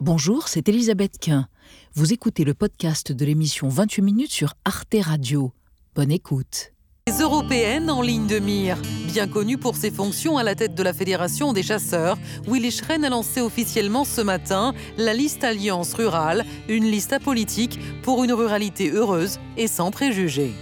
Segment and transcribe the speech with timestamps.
[0.00, 1.48] Bonjour, c'est Elisabeth Quint.
[1.94, 5.50] Vous écoutez le podcast de l'émission 28 minutes sur Arte Radio.
[5.96, 6.72] Bonne écoute.
[7.08, 8.78] Les européennes en ligne de mire.
[9.08, 12.16] Bien connue pour ses fonctions à la tête de la Fédération des chasseurs,
[12.46, 18.22] Willy Schren a lancé officiellement ce matin la liste Alliance Rurale, une liste apolitique pour
[18.22, 20.52] une ruralité heureuse et sans préjugés.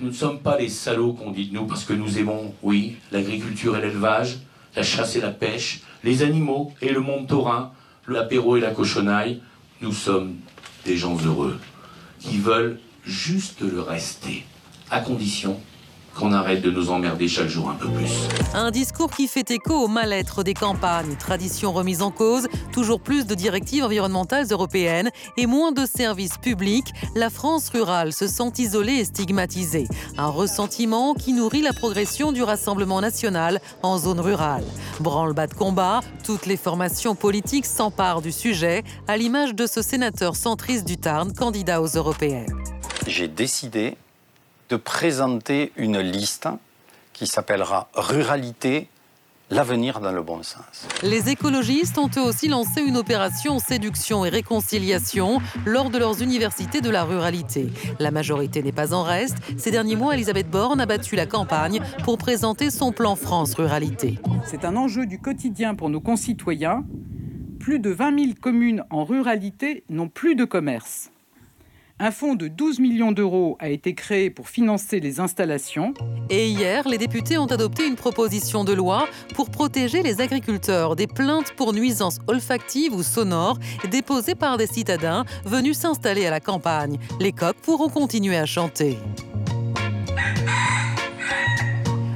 [0.00, 2.94] Nous ne sommes pas les salauds qu'on dit de nous parce que nous aimons, oui,
[3.10, 4.38] l'agriculture et l'élevage,
[4.76, 7.72] la chasse et la pêche, les animaux et le monde taurin,
[8.08, 9.40] l'apéro et la cochonaille.
[9.80, 10.36] Nous sommes
[10.84, 11.58] des gens heureux
[12.20, 14.44] qui veulent juste le rester,
[14.90, 15.60] à condition
[16.14, 18.10] qu'on arrête de nous emmerder chaque jour un peu plus.
[18.54, 23.26] Un discours qui fait écho au mal-être des campagnes, tradition remise en cause, toujours plus
[23.26, 28.94] de directives environnementales européennes et moins de services publics, la France rurale se sent isolée
[28.94, 29.88] et stigmatisée.
[30.16, 34.64] Un ressentiment qui nourrit la progression du Rassemblement national en zone rurale.
[35.00, 40.36] Branle-bas de combat, toutes les formations politiques s'emparent du sujet, à l'image de ce sénateur
[40.36, 42.54] centriste du Tarn, candidat aux européennes.
[43.06, 43.96] J'ai décidé
[44.74, 46.48] de présenter une liste
[47.12, 48.88] qui s'appellera Ruralité,
[49.48, 50.88] l'avenir dans le bon sens.
[51.04, 56.80] Les écologistes ont eux aussi lancé une opération séduction et réconciliation lors de leurs universités
[56.80, 57.68] de la ruralité.
[58.00, 59.36] La majorité n'est pas en reste.
[59.58, 64.18] Ces derniers mois, Elisabeth Borne a battu la campagne pour présenter son plan France Ruralité.
[64.44, 66.84] C'est un enjeu du quotidien pour nos concitoyens.
[67.60, 71.12] Plus de 20 000 communes en ruralité n'ont plus de commerce.
[72.00, 75.94] Un fonds de 12 millions d'euros a été créé pour financer les installations.
[76.28, 81.06] Et hier, les députés ont adopté une proposition de loi pour protéger les agriculteurs des
[81.06, 83.60] plaintes pour nuisances olfactives ou sonores
[83.92, 86.98] déposées par des citadins venus s'installer à la campagne.
[87.20, 88.98] Les coqs pourront continuer à chanter.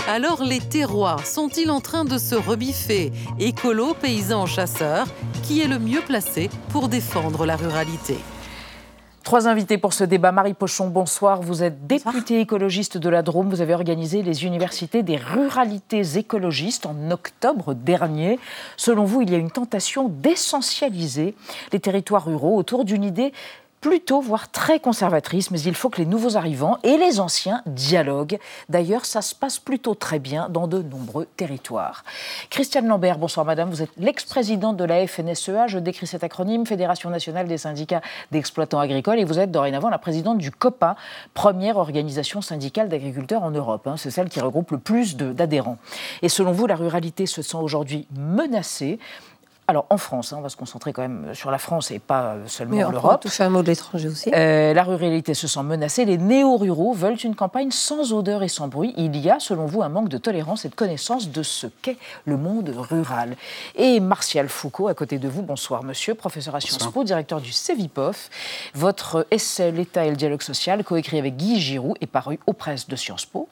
[0.08, 3.12] Alors les terroirs sont-ils en train de se rebiffer?
[3.38, 5.06] Écolo, paysans, chasseurs,
[5.44, 8.16] qui est le mieux placé pour défendre la ruralité?
[9.28, 10.32] Trois invités pour ce débat.
[10.32, 11.42] Marie Pochon, bonsoir.
[11.42, 13.50] Vous êtes députée écologiste de la Drôme.
[13.50, 18.40] Vous avez organisé les universités des ruralités écologistes en octobre dernier.
[18.78, 21.34] Selon vous, il y a une tentation d'essentialiser
[21.74, 23.34] les territoires ruraux autour d'une idée
[23.80, 28.38] plutôt, voire très conservatrice, mais il faut que les nouveaux arrivants et les anciens dialoguent.
[28.68, 32.04] D'ailleurs, ça se passe plutôt très bien dans de nombreux territoires.
[32.50, 37.10] Christiane Lambert, bonsoir madame, vous êtes l'ex-présidente de la FNSEA, je décris cet acronyme, Fédération
[37.10, 38.02] nationale des syndicats
[38.32, 40.96] d'exploitants agricoles, et vous êtes dorénavant la présidente du COPA,
[41.34, 43.86] première organisation syndicale d'agriculteurs en Europe.
[43.86, 43.96] Hein.
[43.96, 45.78] C'est celle qui regroupe le plus d'adhérents.
[46.22, 48.98] Et selon vous, la ruralité se sent aujourd'hui menacée
[49.70, 52.36] alors en France, hein, on va se concentrer quand même sur la France et pas
[52.46, 53.20] seulement l'Europe.
[53.20, 54.30] toucher un mot de l'étranger aussi.
[54.34, 56.06] Euh, la ruralité se sent menacée.
[56.06, 58.94] Les néo-ruraux veulent une campagne sans odeur et sans bruit.
[58.96, 61.98] Il y a, selon vous, un manque de tolérance et de connaissance de ce qu'est
[62.24, 63.36] le monde rural.
[63.76, 67.52] Et Martial Foucault, à côté de vous, bonsoir monsieur, professeur à Sciences Po, directeur du
[67.52, 68.30] CEVIPOF.
[68.72, 72.88] Votre essai L'État et le dialogue social, coécrit avec Guy Giroud, est paru aux presses
[72.88, 73.50] de Sciences Po.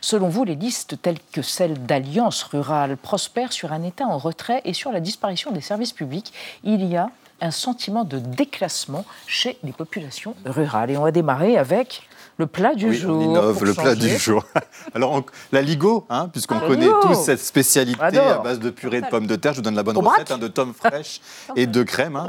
[0.00, 4.62] Selon vous, les listes telles que celle d'Alliance rurale prospèrent sur un État en retrait
[4.64, 6.32] et sur la disparition des services publics,
[6.64, 7.10] il y a
[7.40, 10.90] un sentiment de déclassement chez les populations rurales.
[10.90, 12.08] Et on va démarrer avec
[12.38, 13.16] le plat du jour.
[13.16, 14.44] On innove, le plat du jour.
[14.94, 19.26] Alors, la Ligo, hein, puisqu'on connaît tous cette spécialité à base de purée de pommes
[19.26, 19.52] de terre.
[19.52, 21.20] Je vous donne la bonne recette hein, de tomes fraîches
[21.56, 22.14] et de crème.
[22.14, 22.28] Hein.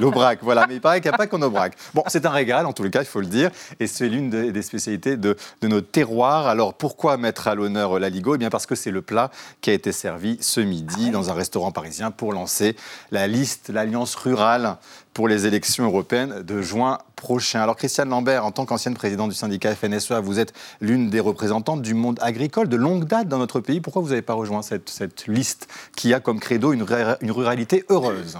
[0.00, 0.66] L'aubrac, voilà.
[0.66, 1.74] Mais il paraît qu'il n'y a pas qu'en aubrac.
[1.94, 3.50] Bon, c'est un régal, en tout cas, il faut le dire.
[3.78, 6.48] Et c'est l'une des, spécialités de, de nos terroirs.
[6.48, 8.34] Alors, pourquoi mettre à l'honneur la Ligo?
[8.34, 9.30] Eh bien, parce que c'est le plat
[9.60, 12.74] qui a été servi ce midi ah dans un restaurant parisien pour lancer
[13.12, 14.76] la liste, l'Alliance rurale
[15.14, 17.60] pour les élections européennes de juin prochain.
[17.60, 21.82] Alors Christiane Lambert, en tant qu'ancienne présidente du syndicat FNSEA, vous êtes l'une des représentantes
[21.82, 23.80] du monde agricole de longue date dans notre pays.
[23.80, 28.38] Pourquoi vous n'avez pas rejoint cette, liste qui a comme credo une, ruralité heureuse?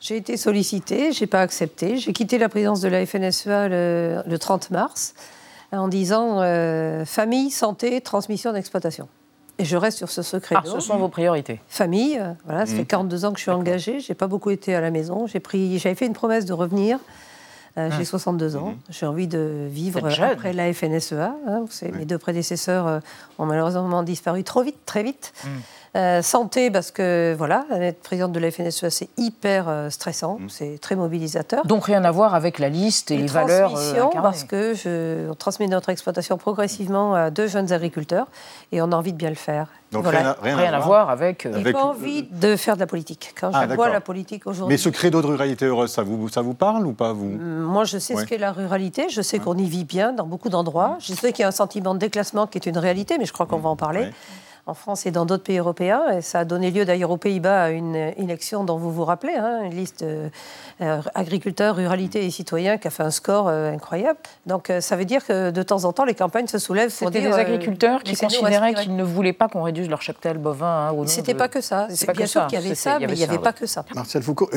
[0.00, 1.96] J'ai été sollicitée, je n'ai pas accepté.
[1.96, 5.14] J'ai quitté la présidence de la FNSEA le, 30 mars
[5.72, 9.08] en disant euh, famille, santé, transmission d'exploitation.
[9.58, 10.54] Et je reste sur ce secret.
[10.56, 11.60] Ah, ce sont vos priorités.
[11.68, 13.24] Famille, euh, voilà, ça fait 42 mmh.
[13.24, 14.00] ans que je suis engagée.
[14.00, 15.26] J'ai pas beaucoup été à la maison.
[15.26, 16.98] J'ai pris, j'avais fait une promesse de revenir.
[17.76, 18.56] Euh, j'ai 62 mmh.
[18.56, 18.74] ans.
[18.88, 21.34] J'ai envie de vivre après la FNSEA.
[21.46, 23.00] Hein, Mes deux prédécesseurs euh,
[23.38, 25.32] ont malheureusement disparu trop vite, très vite.
[25.98, 30.48] Euh, santé, parce que voilà, être présidente de la FNSEA, c'est hyper euh, stressant, mm.
[30.48, 31.66] c'est très mobilisateur.
[31.66, 33.76] Donc rien à voir avec la liste et, les valeurs.
[33.76, 38.28] Euh, parce que je, on transmet notre exploitation progressivement à deux jeunes agriculteurs
[38.70, 39.66] et on a envie de bien le faire.
[39.90, 40.36] Donc rien,
[40.72, 41.46] à, voir avec.
[41.46, 41.60] Euh...
[41.64, 43.34] J'ai pas envie de faire de la politique.
[43.40, 44.74] Quand ah, je vois la politique aujourd'hui.
[44.74, 47.30] Mais ce credo de ruralité heureuse, ça vous, ça vous parle ou pas vous?
[47.30, 49.08] Mm, Moi, je sais ce qu'est la ruralité.
[49.08, 50.98] Je sais qu'on y vit bien dans beaucoup d'endroits.
[51.00, 53.32] Je sais qu'il y a un sentiment de déclassement qui est une réalité, mais je
[53.32, 54.10] crois qu'on va en parler
[54.68, 56.02] en France et dans d'autres pays européens.
[56.18, 59.34] Et ça a donné lieu d'ailleurs aux Pays-Bas à une élection dont vous vous rappelez,
[59.34, 60.28] hein, une liste euh,
[60.80, 64.18] euh, agriculteurs, ruralité et citoyens qui a fait un score euh, incroyable.
[64.46, 67.22] Donc ça veut dire que de temps en temps, les campagnes se soulèvent pour C'était
[67.22, 70.90] des agriculteurs qui considéraient qu'ils ne voulaient pas qu'on réduise leur cheptel bovin.
[70.90, 71.88] Hein, C'était pas que ça.
[71.90, 73.84] C'est bien sûr qu'il y avait ça, mais il n'y avait pas que ça.
[73.94, 74.50] Martial Foucault,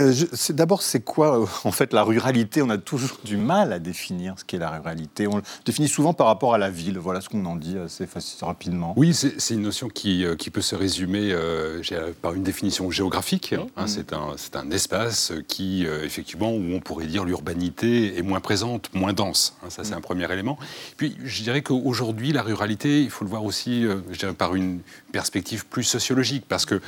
[0.50, 2.62] d'abord, c'est quoi en fait la ruralité?
[2.62, 5.28] On a toujours du mal à définir ce qu'est la ruralité.
[5.28, 6.98] On le définit souvent par rapport à la ville.
[7.00, 8.94] Voilà ce qu'on en dit assez facilement, rapidement.
[8.98, 11.82] Oui, c'est une notion qui, qui peut se résumer euh,
[12.22, 13.54] par une définition géographique.
[13.78, 18.40] Hein, c'est un, un, espace qui, euh, effectivement, où on pourrait dire l'urbanité est moins
[18.40, 19.56] présente, moins dense.
[19.64, 20.58] Hein, ça, c'est un premier élément.
[20.98, 24.56] Puis, je dirais qu'aujourd'hui, la ruralité, il faut le voir aussi euh, je dirais, par
[24.56, 24.80] une
[25.12, 26.82] perspective plus sociologique, parce que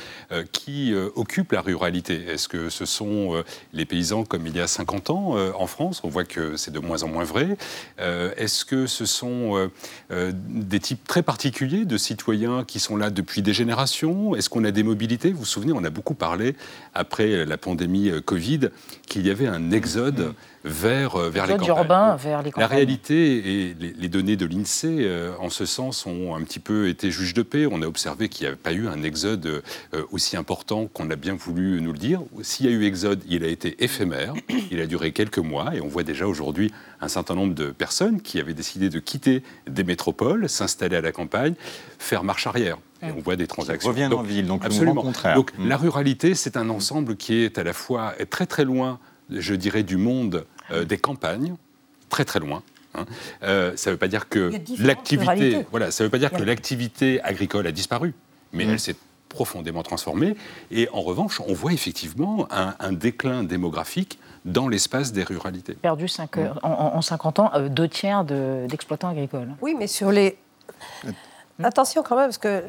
[0.52, 2.24] qui occupe la ruralité?
[2.26, 3.42] Est-ce que ce sont
[3.72, 6.00] les paysans comme il y a 50 ans en France?
[6.04, 7.56] On voit que c'est de moins en moins vrai.
[7.98, 9.70] Est-ce que ce sont
[10.10, 14.34] des types très particuliers de citoyens qui sont là depuis des générations?
[14.34, 15.32] Est-ce qu'on a des mobilités?
[15.32, 16.56] Vous vous souvenez, on a beaucoup parlé,
[16.94, 18.70] après la pandémie euh, Covid,
[19.06, 20.34] qu'il y avait un exode mm.
[20.64, 21.68] Vers, euh, vers les campagnes.
[21.68, 22.68] urbain vers les campagnes.
[22.68, 26.88] La réalité et les, données de l'INSEE, euh, en ce sens, ont un petit peu
[26.88, 27.66] été juges de paix.
[27.70, 29.62] On a observé qu'il n'y avait pas eu un exode
[30.10, 32.22] aussi important qu'on a bien voulu nous le dire.
[32.42, 34.34] S'il y a eu exode, il a été éphémère,
[34.70, 38.20] il a duré quelques mois, et on voit déjà aujourd'hui un certain nombre de personnes
[38.20, 41.54] qui avaient décidé de quitter des métropoles, s'installer à la campagne,
[41.98, 43.90] faire marche arrière on voit des transactions.
[43.90, 45.02] Reviennent en ville, donc absolument.
[45.02, 45.36] contraire.
[45.36, 45.68] Donc mm.
[45.68, 48.98] la ruralité, c'est un ensemble qui est à la fois très très loin,
[49.30, 51.54] je dirais, du monde euh, des campagnes,
[52.08, 52.62] très très loin.
[52.94, 53.06] Hein.
[53.42, 57.20] Euh, ça ne veut pas dire que l'activité, voilà, ça veut pas dire que l'activité
[57.22, 58.14] agricole a disparu,
[58.52, 58.70] mais mm.
[58.70, 58.96] elle s'est
[59.28, 60.36] profondément transformée.
[60.70, 65.74] Et en revanche, on voit effectivement un, déclin démographique dans l'espace des ruralités.
[65.74, 66.60] Perdu cinq, mm.
[66.62, 69.50] en, 50 ans, euh, deux tiers d'exploitants agricoles.
[69.60, 70.36] Oui, mais sur les
[71.62, 72.64] Attention quand même, parce que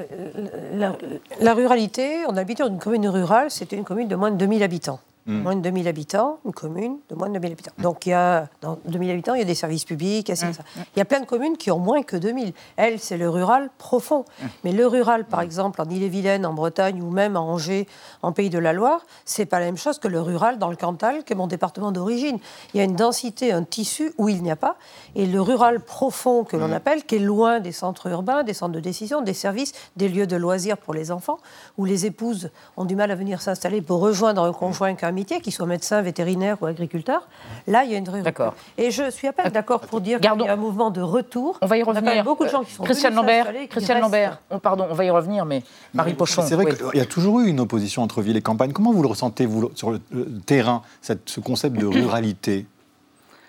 [1.42, 4.62] la, ruralité, on habite dans une commune rurale, c'était une commune de moins de 2000
[4.62, 5.00] habitants.
[5.28, 5.42] Mm.
[5.42, 7.72] Moins de 2000 habitants, une commune de moins de 2000 habitants.
[7.80, 10.44] Donc, il y a, dans 2000 habitants, il y a des services publics, il y
[10.44, 10.54] a, mm.
[10.96, 12.54] il y a plein de communes qui ont moins que 2000.
[12.78, 14.20] Elle, c'est le rural profond.
[14.20, 14.46] Mm.
[14.64, 17.88] Mais le rural, par exemple, en Ille-et-Vilaine, en Bretagne, ou même à Angers,
[18.22, 20.76] en Pays de la Loire, c'est pas la même chose que le rural dans le
[20.76, 22.38] Cantal, qui est mon département d'origine.
[22.76, 24.78] Il y a une densité, un tissu où il n'y a pas.
[25.16, 28.74] Et le rural profond, que l'on appelle, qui est loin des centres urbains, des centres
[28.74, 31.40] de décision, des services, des lieux de loisirs pour les enfants,
[31.80, 35.54] où les épouses ont du mal à venir s'installer pour rejoindre un conjoint qui qu'ils
[35.54, 37.28] soient médecins, vétérinaires ou agriculteurs.
[37.68, 38.56] Là, il y a une vraie D'accord.
[38.78, 41.58] Et je suis à peine d'accord pour dire qu'il y a un mouvement de retour.
[41.62, 42.12] On va y revenir.
[42.14, 44.42] Il y a beaucoup de gens qui sont Christian Lambert, Christian Lambert.
[44.50, 45.64] On, pardon, on va y revenir, mais
[45.94, 46.44] Marie Pochon.
[46.46, 48.72] C'est vrai qu'il y a toujours eu une opposition entre ville et campagne.
[48.72, 50.00] Comment vous le ressentez, vous, sur le
[50.46, 52.66] terrain, cette, ce concept de ruralité?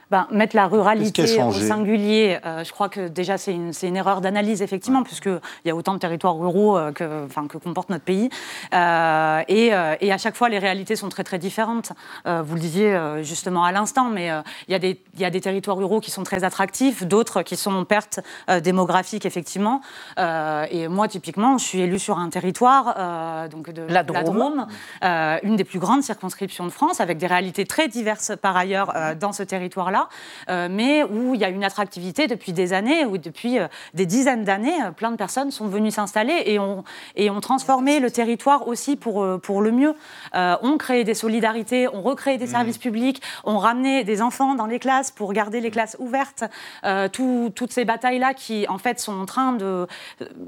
[0.09, 4.21] Ben, mettre la ruralité au singulier, euh, je crois que déjà c'est une, une, erreur
[4.21, 8.05] d'analyse, effectivement, puisqu'il y a autant de territoires ruraux euh, que, enfin, que comporte notre
[8.05, 8.31] pays.
[8.73, 11.93] Euh, et, et, à chaque fois, les réalités sont très très différentes.
[12.25, 14.31] vous le disiez justement à l'instant, mais
[14.69, 17.85] il y, y, a des territoires ruraux qui sont très attractifs, d'autres qui sont en
[17.85, 18.21] perte
[18.63, 19.81] démographique, effectivement.
[20.19, 24.67] et moi, typiquement, je suis élue sur un territoire donc de la Drôme,
[25.03, 29.33] une des plus grandes circonscriptions de France, avec des réalités très diverses par ailleurs dans
[29.33, 29.96] ce territoire-là.
[30.49, 34.07] Euh, mais où il y a une attractivité depuis des années, où depuis euh, des
[34.07, 36.85] dizaines d'années, euh, plein de personnes sont venues s'installer et ont,
[37.15, 39.95] et ont transformé le territoire aussi pour, pour le mieux.
[40.35, 42.49] on créé des solidarités, on recréé des mmh.
[42.49, 46.45] services publics, on ramené des enfants dans les classes pour garder les classes ouvertes.
[47.13, 49.87] toutes ces batailles-là qui, en fait, sont en train de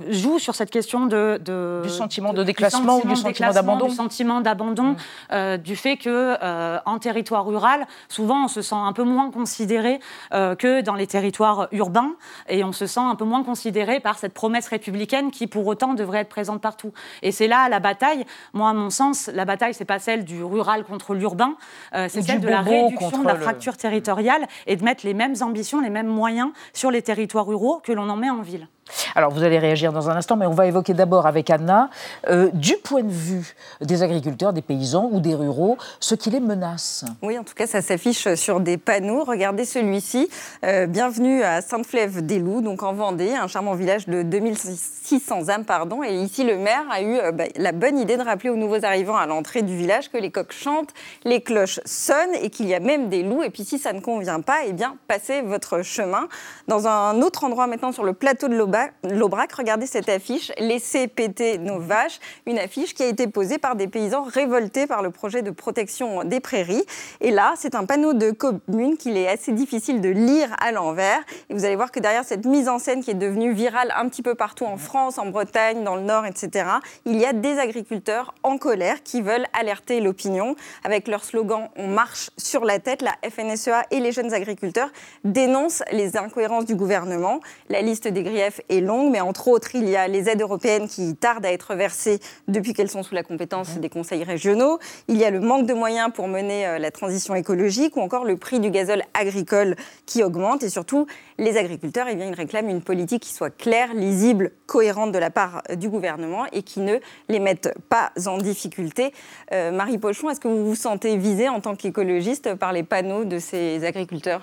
[0.08, 1.40] jouer sur cette question de,
[1.82, 3.87] du sentiment de, déclassement ou du sentiment d'abandon.
[3.87, 4.96] Du sentiment d'abandon,
[5.30, 5.56] mmh.
[5.58, 6.37] du fait que
[6.84, 10.00] en territoire rural, souvent, on se sent un peu moins considéré
[10.35, 12.16] euh, que dans les territoires urbains
[12.49, 15.95] et on se sent un peu moins considéré par cette promesse républicaine qui pour autant
[15.95, 16.92] devrait être présente partout.
[17.23, 18.25] Et c'est là la bataille.
[18.52, 21.54] Moi, à mon sens, la bataille, c'est pas celle du rural contre l'urbain,
[21.95, 25.37] euh, c'est celle de la réduction de la fracture territoriale et de mettre les mêmes
[25.40, 28.66] ambitions, les mêmes moyens sur les territoires ruraux que l'on en met en ville.
[29.14, 31.90] Alors, vous allez réagir dans un instant, mais on va évoquer d'abord avec Anna,
[32.28, 36.40] euh, du point de vue des agriculteurs, des paysans ou des ruraux, ce qui les
[36.40, 37.04] menace.
[37.23, 39.25] Oui, en tout cas, ça s'affiche sur des panneaux.
[39.25, 40.28] Regardez celui-ci.
[40.64, 46.02] Euh, bienvenue à Sainte-Flève-des-Loups, donc en Vendée, un charmant village de 2600 âmes, pardon.
[46.02, 48.85] Et ici, le maire a eu euh, bah, la bonne idée de rappeler aux nouveaux
[48.85, 52.75] arrivants à l'entrée du village que les coqs chantent, les cloches sonnent et qu'il y
[52.75, 53.42] a même des loups.
[53.42, 56.28] Et puis, si ça ne convient pas, eh bien, passez votre chemin.
[56.68, 59.52] Dans un autre endroit maintenant, sur le plateau de l'Aube, l'Aubrac.
[59.52, 63.88] Regardez cette affiche, laissez péter nos vaches, une affiche qui a été posée par des
[63.88, 66.85] paysans révoltés par le projet de protection des prairies.
[67.20, 71.20] Et là, c'est un panneau de commune qu'il est assez difficile de lire à l'envers.
[71.50, 74.08] Et vous allez voir que derrière cette mise en scène qui est devenue virale un
[74.08, 76.68] petit peu partout en France, en Bretagne, dans le Nord, etc.,
[77.04, 80.56] il y a des agriculteurs en colère qui veulent alerter l'opinion.
[80.85, 84.90] Avec leur slogan On marche sur la tête, la FNSEA et les jeunes agriculteurs
[85.25, 87.40] dénoncent les incohérences du gouvernement.
[87.68, 90.88] La liste des griefs est longue, mais entre autres, il y a les aides européennes
[90.88, 94.78] qui tardent à être versées depuis qu'elles sont sous la compétence des conseils régionaux.
[95.08, 98.25] Il y a le manque de moyens pour mener euh, la transition écologique ou encore
[98.25, 100.62] le prix du gazole agricole qui augmente.
[100.62, 101.06] Et surtout,
[101.38, 105.30] les agriculteurs, eh bien, ils réclament une politique qui soit claire, lisible, cohérente de la
[105.30, 106.98] part euh, du gouvernement et qui ne
[107.28, 109.12] les mette pas en difficulté.
[109.52, 113.25] Euh, Marie Pochon, est-ce que vous vous sentez visée en tant qu'écologiste par les panneaux
[113.25, 114.42] de ces agriculteurs?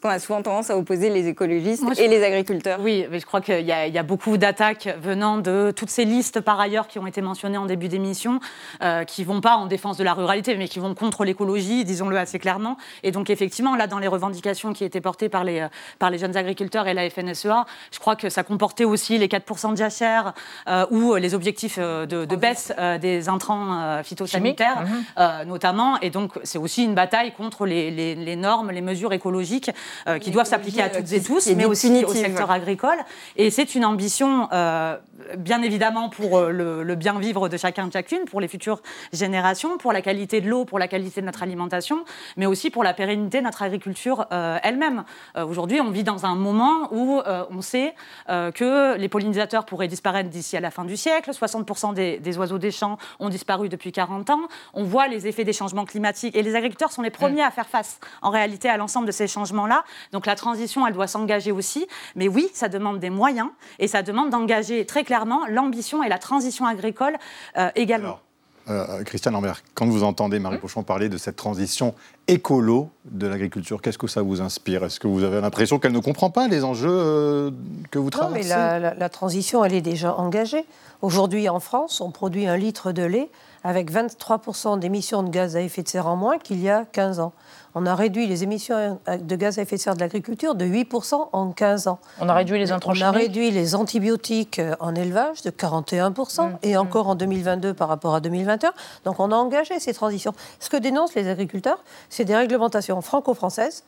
[0.00, 2.78] Parce qu'on a souvent tendance à opposer les écologistes et les agriculteurs.
[2.80, 6.40] Oui, mais je crois qu'il y, y, a beaucoup d'attaques venant de toutes ces listes
[6.40, 8.38] par ailleurs qui ont été mentionnées en début d'émission,
[8.82, 12.16] euh, qui vont pas en défense de la ruralité, mais qui vont contre l'écologie, disons-le
[12.16, 12.76] assez clairement.
[13.02, 15.66] Et donc effectivement, là, dans les revendications qui étaient portées par les,
[15.98, 19.72] par les jeunes agriculteurs et la FNSEA, je crois que ça comportait aussi les 4%
[19.72, 20.32] de jachère
[20.68, 24.84] euh, ou les objectifs euh, de, de baisse euh, des intrants euh, phytosanitaires,
[25.16, 25.48] mmh.
[25.48, 25.98] notamment.
[26.00, 29.70] Et donc c'est aussi une bataille contre les, les, les normes, les mesures écologiques
[30.06, 32.98] euh, qui doivent s'appliquer à toutes et tous, mais aussi au secteur agricole.
[33.36, 34.96] Et c'est une ambition, euh,
[35.36, 38.82] bien évidemment, pour euh, le, le, bien vivre de chacun et chacune, pour les futures
[39.12, 42.04] générations, pour la qualité de l'eau, pour la qualité de notre alimentation,
[42.36, 45.04] mais aussi pour la pérennité de notre agriculture euh, elle-même.
[45.36, 47.94] Euh, Aujourd'hui, on vit dans un moment où euh, on sait
[48.28, 52.58] que les pollinisateurs pourraient disparaître d'ici à la fin du siècle, 60% des, des, oiseaux
[52.58, 54.40] des champs ont disparu depuis 40 ans,
[54.74, 57.68] on voit les effets des changements climatiques, et les agriculteurs sont les premiers à faire
[57.68, 59.77] face, en réalité, à l'ensemble de ces changements-là.
[60.12, 61.86] Donc la transition, elle doit s'engager aussi.
[62.16, 66.18] Mais oui, ça demande des moyens et ça demande d'engager très clairement l'ambition et la
[66.18, 67.16] transition agricole
[67.56, 68.20] euh, également.
[68.66, 71.94] Alors, euh, Christian Lambert, quand vous entendez Marie Pochon parler de cette transition
[72.26, 74.84] écolo de l'agriculture, qu'est-ce que ça vous inspire?
[74.84, 77.50] Est-ce que vous avez l'impression qu'elle ne comprend pas les enjeux euh,
[77.90, 80.66] que vous traversez Non, mais la, la, la transition, elle est déjà engagée.
[81.00, 83.30] Aujourd'hui, en France, on produit un litre de lait
[83.68, 87.20] avec 23% d'émissions de gaz à effet de serre en moins qu'il y a 15
[87.20, 87.34] ans.
[87.74, 91.28] On a réduit les émissions de gaz à effet de serre de l'agriculture de 8%
[91.34, 91.98] en 15 ans.
[92.18, 96.56] On a réduit les intrants On a réduit les antibiotiques en élevage de 41% mmh.
[96.62, 97.10] et encore mmh.
[97.10, 98.72] en 2022 par rapport à 2021.
[99.04, 100.32] Donc on a engagé ces transitions.
[100.60, 103.84] Ce que dénoncent les agriculteurs, c'est des réglementations franco-françaises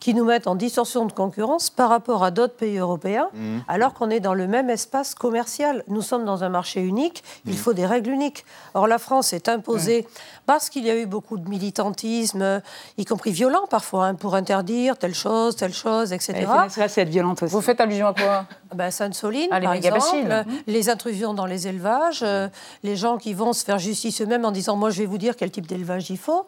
[0.00, 3.58] qui nous mettent en distorsion de concurrence par rapport à d'autres pays européens, mmh.
[3.68, 5.84] alors qu'on est dans le même espace commercial.
[5.88, 7.56] Nous sommes dans un marché unique, il mmh.
[7.56, 8.44] faut des règles uniques.
[8.74, 10.40] Or, la France est imposée mmh.
[10.46, 12.62] parce qu'il y a eu beaucoup de militantisme,
[12.96, 16.46] y compris violent parfois, hein, pour interdire telle chose, telle chose, etc.
[16.68, 17.52] Ça, c'est être violente aussi.
[17.52, 18.46] Vous faites allusion à quoi?
[18.74, 22.48] Ben, Sainte-Soline, ah, par exemple, les intrusions dans les élevages, euh,
[22.82, 25.36] les gens qui vont se faire justice eux-mêmes en disant «moi, je vais vous dire
[25.36, 26.46] quel type d'élevage il faut».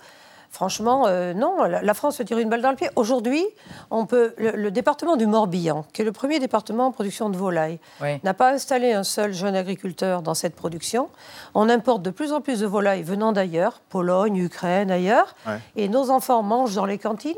[0.53, 2.91] Franchement, euh, non, la, France se tire une balle dans le pied.
[2.95, 3.43] Aujourd'hui,
[3.91, 7.39] on peut, le, le, département du Morbihan, qui est le premier département en production de
[7.39, 8.21] volailles, oui.
[8.23, 11.09] n'a pas installé un seul jeune agriculteur dans cette production.
[11.55, 15.59] On importe de plus en plus de volailles venant d'ailleurs, Pologne, Ukraine, ailleurs, ouais.
[15.77, 17.35] et nos enfants mangent dans les cantines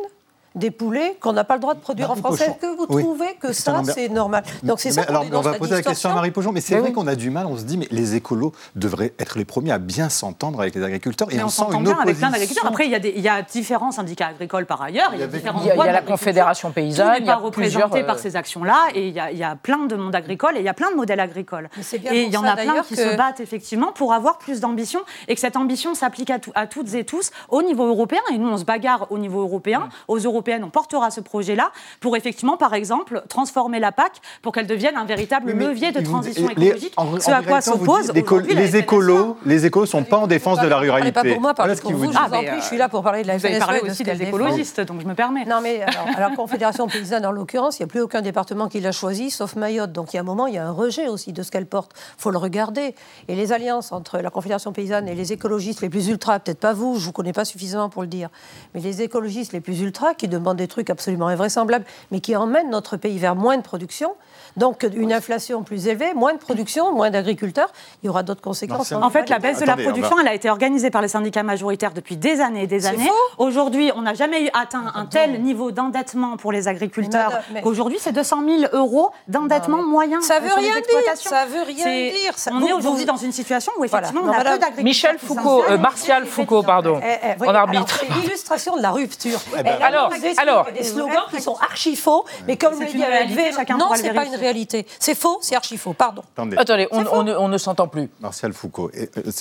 [0.54, 2.40] des poulets qu'on n'a pas le droit de produire Marie en France.
[2.40, 3.02] Est-ce que vous oui.
[3.02, 6.14] trouvez que ça, c'est normal Donc c'est ça alors, on va poser la question à
[6.14, 6.92] Marie Pochon, mais c'est vrai oui.
[6.92, 9.78] qu'on a du mal, on se dit, mais les écolos devraient être les premiers à
[9.78, 11.32] bien s'entendre avec les agriculteurs.
[11.32, 12.66] Et mais on, on s'entend bien avec plein d'agriculteurs.
[12.66, 15.10] Après, il y, a des, il y, a différents syndicats agricoles par ailleurs.
[15.12, 17.14] Il y a, il y a, il y a la Confédération paysanne.
[17.14, 18.06] Tout n'est pas représenté plusieurs...
[18.06, 18.88] par ces actions-là.
[18.94, 21.20] Et il y, a, plein de monde agricole et il y a plein de modèles
[21.20, 21.68] agricoles.
[22.10, 25.34] Et il y en a plein qui se battent effectivement pour avoir plus d'ambition et
[25.34, 28.20] que cette ambition s'applique à, toutes et tous au niveau européen.
[28.32, 29.88] Et nous, on se bagarre au niveau européen.
[30.08, 31.70] Aux européennes, on portera ce projet-là
[32.00, 36.00] pour effectivement, par exemple, transformer la PAC pour qu'elle devienne un véritable oui, levier de
[36.00, 39.36] transition les, écologique, en, ce en à quoi s'oppose les, les écolos.
[39.46, 41.12] Les écolos sont pas en défense de la ruralité.
[41.12, 42.12] Pas pour moi, parlez pour vous.
[42.12, 43.80] Je, ah, vous en prie, je suis là pour parler de la Vous avez parlé
[43.80, 45.44] aussi des écologistes, donc je me permets.
[45.44, 48.80] Non, mais alors, alors Confédération paysanne, en l'occurrence, il n'y a plus aucun département qui
[48.80, 49.92] l'a choisi, sauf Mayotte.
[49.92, 51.66] Donc il y a un moment, il y a un rejet aussi de ce qu'elle
[51.66, 51.92] porte.
[52.18, 52.94] Il faut le regarder.
[53.28, 56.72] Et les alliances entre la Confédération paysanne et les écologistes les plus ultras, peut-être pas
[56.72, 58.28] vous, je ne vous connais pas suffisamment pour le dire,
[58.74, 62.70] mais les écologistes les plus ultras qui demandent des trucs absolument invraisemblables, mais qui emmènent
[62.70, 64.14] notre pays vers moins de production.
[64.56, 67.72] Donc une inflation plus élevée, moins de production, moins d'agriculteurs,
[68.02, 68.92] il y aura d'autres conséquences.
[68.92, 71.92] En fait, la baisse de la production, elle a été organisée par les syndicats majoritaires
[71.92, 73.10] depuis des années et des années.
[73.38, 77.32] Aujourd'hui, on n'a jamais atteint un tel niveau d'endettement pour les agriculteurs.
[77.52, 77.62] Mais...
[77.64, 80.20] Aujourd'hui, c'est 200 000 euros d'endettement moyen.
[80.20, 81.16] Ça veut rien dire.
[81.16, 82.36] Ça veut rien dire.
[82.36, 82.52] Ça...
[82.54, 84.38] On est aujourd'hui dans une situation où effectivement voilà.
[84.38, 84.84] on a peu d'agriculteurs.
[84.84, 88.00] Michel Foucault, euh, Martial Foucault, pardon, eh, eh, oui, en arbitre.
[88.00, 89.40] C'est l'illustration de la rupture.
[89.58, 93.76] Eh ben, alors, Alors, des slogans qui sont archi faux, mais comme le dit chacun
[93.76, 94.86] non, c'est pas une réalité.
[94.98, 95.92] C'est faux, c'est archi faux.
[95.92, 96.22] Pardon.
[96.56, 98.10] Attendez, on, ne, s'entend plus.
[98.20, 98.90] Martial Foucault,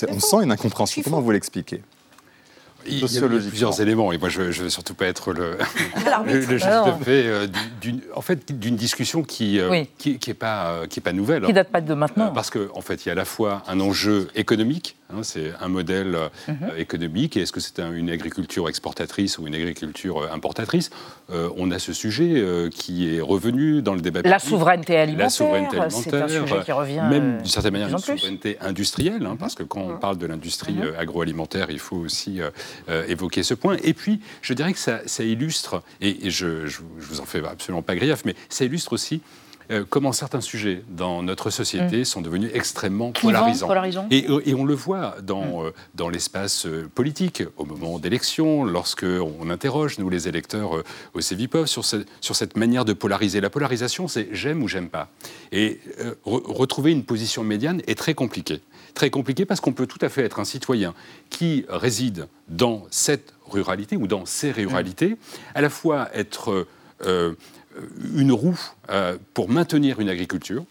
[0.08, 1.02] on sent une incompréhension.
[1.02, 1.82] Comment vous l'expliquez
[2.86, 5.58] il y a plusieurs éléments, et moi je ne veux surtout pas être le,
[6.26, 7.46] le, juste de fait, euh,
[7.80, 11.12] d'une, en fait, d'une discussion qui n'est euh, qui, qui pas, euh, qui est pas
[11.12, 11.42] nouvelle.
[11.42, 12.30] Qui ne date pas de maintenant.
[12.32, 15.52] parce qu'en en fait, il y a à la fois un enjeu économique, hein, c'est
[15.60, 16.16] un modèle
[16.48, 16.72] mhm.
[16.76, 20.90] économique, et est-ce que c'est une agriculture exportatrice ou une agriculture importatrice?
[21.30, 25.78] On a ce sujet qui est revenu dans le débat La souveraineté alimentaire, la souveraineté
[25.78, 29.54] alimentaire c'est un sujet qui revient même d'une certaine manière une souveraineté industrielle, hein, parce
[29.54, 30.94] que quand on parle de l'industrie mhm.
[30.98, 32.40] agroalimentaire, il faut aussi
[32.88, 33.76] euh, évoquer ce point.
[33.82, 36.68] Et puis, je dirais que ça, illustre, et, je ne
[36.98, 39.20] vous en fais absolument pas grief, mais ça illustre aussi
[39.70, 42.04] euh, comment certains sujets dans notre société mm.
[42.04, 44.06] sont devenus extrêmement polarisants.
[44.10, 45.66] Et, on le voit dans, mm.
[45.66, 50.82] euh, dans l'espace politique, au moment d'élection, lorsque on interroge, nous les électeurs
[51.14, 53.40] au CEVIPOV, sur, sur cette manière de polariser.
[53.40, 55.08] La polarisation, c'est j'aime ou j'aime pas.
[55.52, 55.80] Et
[56.24, 58.60] retrouver une position médiane est très compliqué
[58.94, 60.94] très compliqué parce qu'on peut tout à fait être un citoyen
[61.28, 65.16] qui réside dans cette ruralité ou dans ces ruralités,
[65.54, 66.66] à la fois être
[67.06, 67.34] euh,
[68.14, 68.58] une roue
[68.90, 70.64] euh, pour maintenir une agriculture,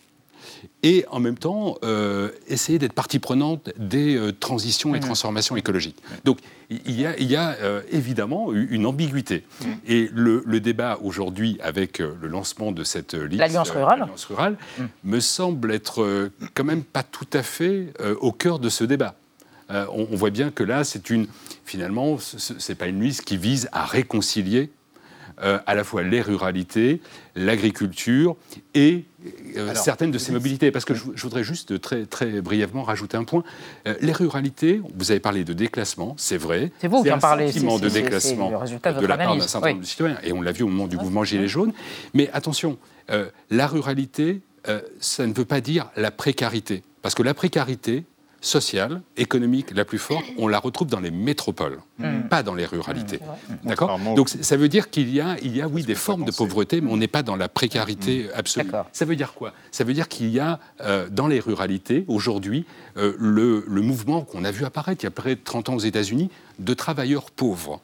[0.82, 5.98] et en même temps euh, essayer d'être partie prenante des euh, transitions et transformations écologiques.
[6.26, 9.44] Donc il y a, il y a euh, évidemment une ambiguïté.
[9.88, 14.58] Et le, débat aujourd'hui avec le lancement de cette liste, l'Alliance rurale, rurale
[15.04, 17.88] me semble être quand même pas tout à fait
[18.22, 19.16] au cœur de ce débat.
[19.70, 21.28] On, on, voit bien que là, c'est une
[21.66, 24.70] finalement, c'est pas une liste qui vise à réconcilier
[25.42, 27.02] euh, à la fois les ruralités,
[27.36, 28.36] l'agriculture
[28.74, 29.06] et
[29.58, 30.72] euh, certaines de ces mobilités.
[30.72, 33.44] Parce que je, voudrais juste très, très brièvement rajouter un point.
[33.88, 36.72] Euh, les ruralités, vous avez parlé de déclassement, c'est vrai.
[36.80, 37.52] C'est vous qui en parlez.
[37.52, 40.18] sentiment de déclassement de, la part d'un certain nombre de citoyens.
[40.24, 41.74] Et on l'a vu au moment du mouvement Gilets jaunes.
[42.14, 42.78] Mais attention,
[43.50, 44.42] la ruralité,
[45.00, 46.84] ça ne veut pas dire la précarité.
[47.02, 48.06] Parce que la précarité,
[48.44, 52.28] sociale, économique la plus forte, on la retrouve dans les métropoles, mm.
[52.30, 53.20] pas dans les ruralités.
[53.20, 53.68] Mm.
[53.70, 56.32] D'accord Donc ça veut dire qu'il y a, il y a oui, des formes de
[56.32, 58.38] pauvreté, mais on n'est pas dans la précarité mm.
[58.38, 58.72] absolue.
[58.92, 59.54] Ça veut dire quoi?
[59.72, 62.66] Ça veut dire qu'il y a euh, dans les ruralités, aujourd'hui,
[62.98, 65.76] euh, le, le, mouvement qu'on a vu apparaître il y a près de 30 ans
[65.76, 66.30] aux États-Unis
[66.60, 67.82] de travailleurs pauvres.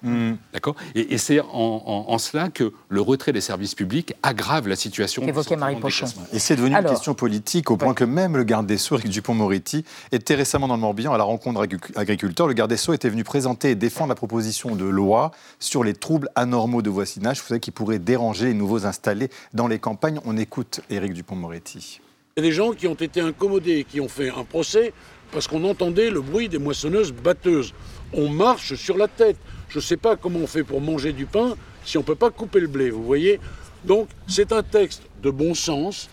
[0.53, 0.75] D'accord?
[0.95, 5.21] Et, c'est en, cela que le retrait des services publics aggrave la situation.
[5.23, 6.07] Évoquait Marie Pochon.
[6.33, 9.09] Et c'est devenu une question politique au point que même le garde des Sceaux, Eric
[9.09, 12.47] Dupont-Moretti, était récemment dans le Morbihan à la rencontre agriculteurs.
[12.47, 15.93] Le garde des Sceaux était venu présenter et défendre la proposition de loi sur les
[15.93, 20.19] troubles anormaux de voisinage, vous savez, qui pourraient déranger les nouveaux installés dans les campagnes.
[20.25, 22.01] On écoute Éric Dupont-Moretti.
[22.37, 24.93] Il y a des gens qui ont été incommodés, qui ont fait un procès
[25.31, 27.73] parce qu'on entendait le bruit des moissonneuses batteuses.
[28.13, 29.37] On marche sur la tête.
[29.69, 32.15] Je ne sais pas comment on fait pour manger du pain si on ne peut
[32.15, 33.39] pas couper le blé, vous voyez
[33.83, 36.09] Donc c'est un texte de bon sens,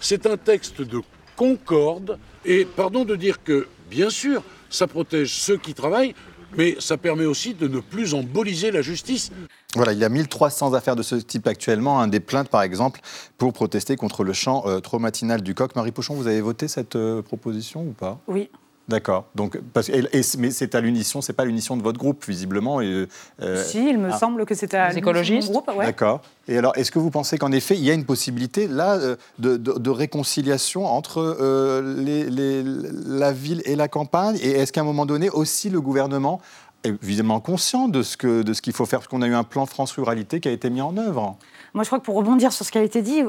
[0.00, 1.00] c'est un texte de
[1.36, 6.14] concorde, et pardon de dire que, bien sûr, ça protège ceux qui travaillent,
[6.56, 9.30] mais ça permet aussi de ne plus emboliser la justice.
[9.74, 13.00] Voilà, il y a 1300 affaires de ce type actuellement, un des plaintes par exemple,
[13.36, 15.74] pour protester contre le chant euh, trop matinal du coq.
[15.74, 18.20] Marie Pochon, vous avez voté cette euh, proposition ou pas?
[18.28, 18.48] Oui.
[18.88, 19.24] D'accord.
[19.34, 19.90] Donc, parce,
[20.38, 22.80] mais c'est à l'unisson, c'est pas l'unisson de votre groupe, visiblement.
[22.80, 23.06] Et,
[23.42, 24.18] euh, si, il me ah.
[24.18, 25.70] semble que c'était à l'unisson de groupe.
[25.76, 25.86] Ouais.
[25.86, 26.20] D'accord.
[26.46, 29.16] Et alors, est-ce que vous pensez qu'en effet, il y a une possibilité là euh,
[29.40, 34.38] de, de, réconciliation entre euh, les, les, la ville et la campagne?
[34.40, 36.40] Et est-ce qu'à un moment donné aussi le gouvernement
[36.84, 39.66] évidemment conscient de ce qu'il ce qu'il faut faire Parce qu'on a eu un plan
[39.66, 41.36] France Ruralité qui a été mis en œuvre.
[41.76, 43.22] Moi, je crois que pour rebondir sur ce qui a été dit,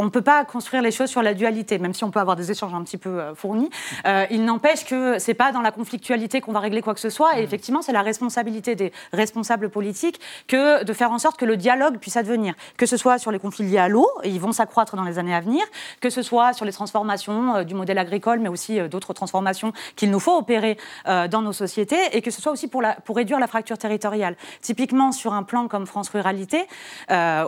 [0.00, 2.34] on ne peut pas construire les choses sur la dualité, même si on peut avoir
[2.34, 3.70] des échanges un petit peu euh, fournis.
[4.06, 7.00] Euh, il n'empêche que ce n'est pas dans la conflictualité qu'on va régler quoi que
[7.00, 7.38] ce soit.
[7.38, 7.44] Et mm.
[7.44, 11.98] effectivement, c'est la responsabilité des responsables politiques que de faire en sorte que le dialogue
[11.98, 12.54] puisse advenir.
[12.76, 15.20] Que ce soit sur les conflits liés à l'eau, et ils vont s'accroître dans les
[15.20, 15.62] années à venir,
[16.00, 20.10] que ce soit sur les transformations euh, du modèle agricole, mais aussi d'autres transformations qu'il
[20.10, 23.38] nous faut opérer dans nos sociétés, et que ce soit aussi pour, la, pour réduire
[23.38, 24.36] la fracture territoriale.
[24.60, 26.66] Typiquement, sur un plan comme France Ruralité,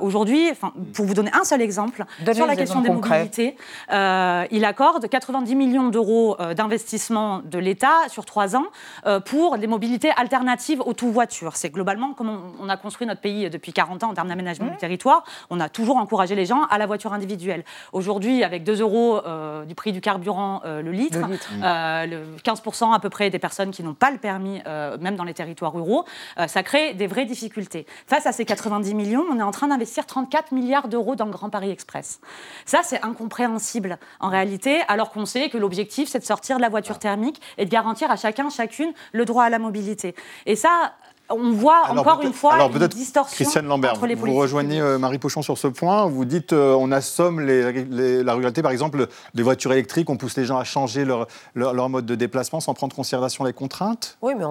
[0.03, 0.53] aujourd'hui,
[0.95, 3.57] pour vous donner un seul exemple, sur la question des mobilités,
[3.93, 8.67] euh, il accorde 90 millions d'euros euh, d'investissement de l'État sur trois ans
[9.07, 11.57] euh, pour des mobilités alternatives aux tout-voitures.
[11.57, 14.77] C'est globalement comme on, a construit notre pays depuis 40 ans en termes d'aménagement du
[14.77, 15.25] territoire.
[15.51, 17.65] On a toujours encouragé les gens à la voiture individuelle.
[17.93, 19.21] Aujourd'hui, avec 2 euros
[19.67, 21.19] du prix du carburant le litre,
[21.61, 24.61] le 15% à peu près des personnes qui n'ont pas le permis,
[25.01, 26.05] même dans les territoires ruraux,
[26.47, 27.87] ça crée des vraies difficultés.
[28.07, 31.27] Face à ces 90 millions, on est en train d'investir 34 4 milliards d'euros dans
[31.27, 32.19] le Grand Paris Express.
[32.67, 36.69] Ça, c'est incompréhensible en réalité, alors qu'on sait que l'objectif, c'est de sortir de la
[36.69, 40.17] voiture thermique et de garantir à chacun, chacune, le droit à la mobilité.
[40.47, 40.95] Et ça,
[41.31, 44.99] on voit encore une fois alors, une distorsion Christiane Lambert, entre les Vous rejoignez euh,
[44.99, 46.07] Marie Pochon sur ce point.
[46.07, 50.45] Vous dites euh, on assomme la ruralité, par exemple, des voitures électriques, on pousse les
[50.45, 54.19] gens à changer leur, leur, mode de déplacement sans prendre en considération les contraintes?
[54.21, 54.45] Oui, mais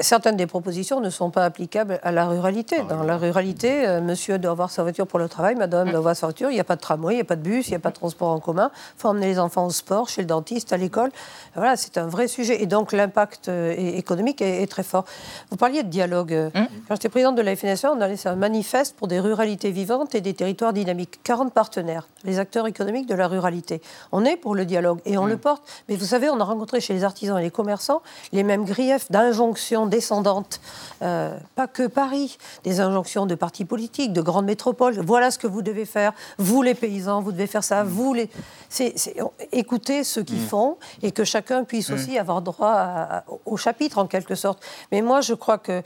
[0.00, 2.82] certaines des propositions ne sont pas applicables à la ruralité.
[2.88, 6.16] Dans la ruralité, euh, monsieur doit avoir sa voiture pour le travail, madame doit avoir
[6.16, 7.70] sa voiture, il n'y a pas de tramway, il n'y a pas de bus, il
[7.70, 8.70] n'y a pas de transport en commun.
[8.96, 11.10] Il faut emmener les enfants au sport, chez le dentiste, à l'école.
[11.54, 12.60] Voilà, c'est un vrai sujet.
[12.60, 15.04] Et donc l'impact économique est, est, très fort.
[15.50, 16.50] Vous parliez de dialogue.
[16.54, 16.66] Hum.
[16.88, 20.14] Quand j'étais présidente de la FNSA, on a laissé un manifeste pour des ruralités vivantes
[20.14, 21.20] et des territoires dynamiques.
[21.24, 23.80] 40 partenaires, les acteurs économiques de la ruralité.
[24.12, 25.28] On est pour le dialogue et on hum.
[25.28, 25.62] le porte.
[25.88, 29.10] Mais vous savez, on a rencontré chez les artisans et les commerçants les mêmes griefs
[29.10, 30.60] d'injonctions descendantes.
[31.02, 35.00] Euh, pas que Paris, des injonctions de partis politiques, de grandes métropoles.
[35.00, 36.12] Voilà ce que vous devez faire.
[36.38, 37.82] Vous, les paysans, vous devez faire ça.
[37.82, 37.88] Hum.
[37.88, 38.30] Vous, les.
[38.76, 38.94] C'est,
[39.52, 44.34] écoutez ce qu'ils font et que chacun puisse aussi avoir droit au chapitre, en quelque
[44.34, 44.62] sorte.
[44.92, 45.82] Mais moi, je crois qu'il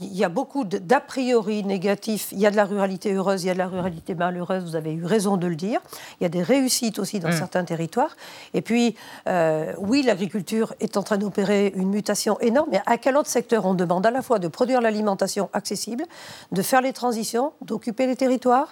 [0.00, 2.28] y a beaucoup d'a priori négatifs.
[2.32, 4.76] Il y a de la ruralité heureuse, il y a de la ruralité malheureuse, vous
[4.76, 5.80] avez eu raison de le dire.
[6.20, 7.38] Il y a des réussites aussi dans mm.
[7.38, 8.14] certains territoires.
[8.52, 8.94] Et puis,
[9.26, 13.64] euh, oui, l'agriculture est en train d'opérer une mutation énorme, mais à quel autre secteur
[13.64, 16.04] on demande à la fois de produire l'alimentation accessible,
[16.52, 18.68] de faire les transitions, d'occuper les territoires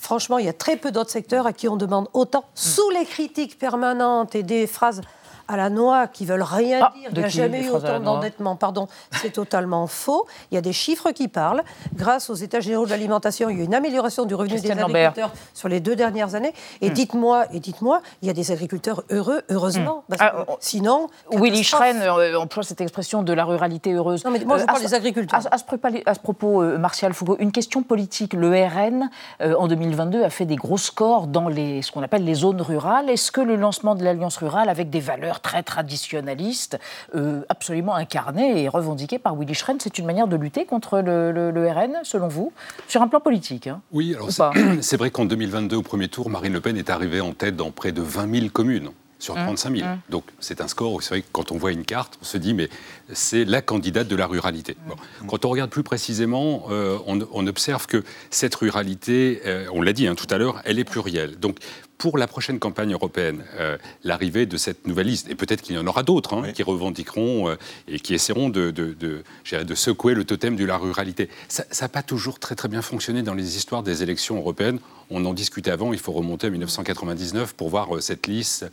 [0.00, 3.04] Franchement, il y a très peu d'autres secteurs à qui on demande autant, sous les
[3.04, 5.02] critiques permanentes et des phrases
[5.50, 7.10] à la noix qui veulent rien ah, dire.
[7.12, 8.54] Il n'y a jamais eu autant d'endettement.
[8.54, 10.26] Pardon, c'est totalement faux.
[10.50, 11.62] Il y a des chiffres qui parlent.
[11.94, 14.70] Grâce aux États généraux de l'alimentation, il y a eu une amélioration du revenu des
[14.70, 16.52] agriculteurs sur les deux dernières années.
[16.80, 16.92] Et hmm.
[16.92, 20.04] dites-moi, et dites-moi, il y a des agriculteurs heureux, heureusement.
[20.08, 20.14] Hmm.
[20.20, 24.24] Ah, sinon, Willy Schren euh, emploie cette expression de la ruralité heureuse.
[24.24, 25.40] Non, mais moi, je euh, parle des agriculteurs.
[25.50, 28.34] À, ce, propos, euh, Martial Foucault, une question politique.
[28.34, 29.10] Le RN,
[29.40, 33.10] en 2022, a fait des gros scores dans les, ce qu'on appelle les zones rurales.
[33.10, 36.78] Est-ce que le lancement de l'Alliance rurale, avec des valeurs très traditionnaliste,
[37.14, 39.78] euh, absolument incarné et revendiqué par Willy Schren.
[39.80, 42.52] C'est une manière de lutter contre le, RN, selon vous,
[42.88, 44.30] sur un plan politique hein, Oui, alors
[44.80, 47.70] c'est vrai qu'en 2022, au premier tour, Marine Le Pen est arrivée en tête dans
[47.70, 49.88] près de 20 000 communes sur 35 mmh, 000.
[49.88, 49.98] Mmh.
[50.08, 52.54] Donc c'est un score, c'est vrai que quand on voit une carte, on se dit,
[52.54, 52.68] mais
[53.12, 54.76] c'est la candidate de la ruralité.
[54.86, 55.26] Mmh.
[55.26, 60.06] Quand on regarde plus précisément, euh, on, observe que cette ruralité, euh, on l'a dit
[60.06, 61.38] hein, tout à l'heure, elle est plurielle.
[61.38, 61.58] Donc
[62.00, 65.78] pour la prochaine campagne européenne, euh, l'arrivée de cette nouvelle liste, et peut-être qu'il y
[65.78, 67.54] en aura d'autres hein, qui revendiqueront
[67.86, 71.28] et qui essaieront de, de, de, secouer le totem de la ruralité.
[71.48, 74.78] Ça n'a pas toujours très très bien fonctionné dans les histoires des élections européennes.
[75.10, 78.66] On en discutait avant, il faut remonter à 1999 pour voir cette liste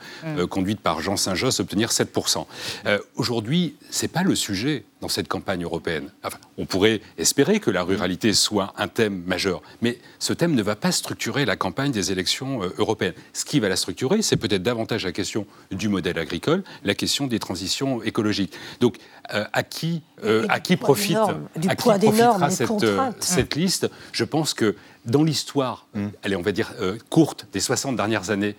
[0.50, 2.46] conduite par Jean Saint-Josse obtenir 7%.
[3.16, 6.10] Aujourd'hui, ce n'est pas le sujet dans cette campagne européenne.
[6.24, 10.64] Enfin, on pourrait espérer que la ruralité soit un thème majeur, mais ce thème ne
[10.64, 13.14] va pas structurer la campagne des élections euh, européennes.
[13.34, 17.28] Ce qui va la structurer, c'est peut-être davantage la question du modèle agricole, la question
[17.28, 18.54] des transitions écologiques.
[18.80, 18.98] Donc,
[19.34, 22.72] euh, à qui, euh, à qui profite, à qui profitera cette,
[23.20, 26.08] cette, liste Je pense que dans l'histoire, mm.
[26.24, 26.74] allez, on va dire
[27.10, 28.56] courte des 60 dernières années,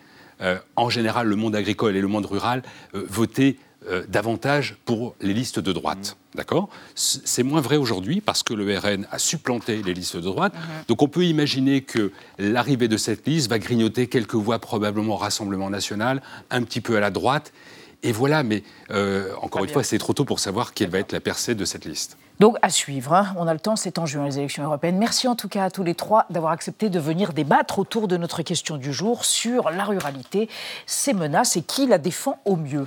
[0.77, 5.61] en général, le monde agricole et le monde rural votaient euh, davantage pour les listes
[5.61, 6.17] de droite.
[6.35, 6.37] Mmh.
[6.37, 6.69] D'accord?
[6.95, 10.53] C'est moins vrai aujourd'hui parce que le RN a supplanté les listes de droite.
[10.55, 10.59] Mmh.
[10.89, 15.17] Donc on peut imaginer que l'arrivée de cette liste va grignoter quelques voix probablement au
[15.17, 17.53] Rassemblement national, un petit peu à la droite.
[18.03, 21.13] Et voilà, mais euh, encore une fois, c'est trop tôt pour savoir quelle va être
[21.13, 22.17] la percée de cette liste.
[22.39, 23.35] Donc à suivre, hein.
[23.37, 24.99] on a le temps, c'est en juin les élections européennes.
[24.99, 28.17] Merci en tout cas à tous les trois d'avoir accepté de venir débattre autour de
[28.17, 30.49] notre question du jour sur la ruralité,
[30.87, 32.87] ses menaces et qui la défend au mieux.